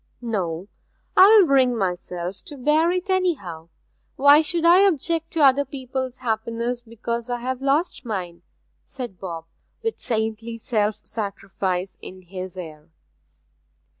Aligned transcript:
'No 0.19 0.67
I'll 1.15 1.45
bring 1.45 1.77
myself 1.77 2.41
to 2.45 2.57
bear 2.57 2.89
it, 2.89 3.07
anyhow! 3.11 3.69
Why 4.15 4.41
should 4.41 4.65
I 4.65 4.79
object 4.79 5.29
to 5.33 5.41
other 5.43 5.63
people's 5.63 6.17
happiness 6.25 6.81
because 6.81 7.29
I 7.29 7.39
have 7.41 7.61
lost 7.61 8.03
my 8.03 8.29
own?' 8.29 8.41
said 8.83 9.19
Bob, 9.19 9.45
with 9.83 9.99
saintly 9.99 10.57
self 10.57 11.01
sacrifice 11.05 11.97
in 12.01 12.23
his 12.23 12.57
air. 12.57 12.89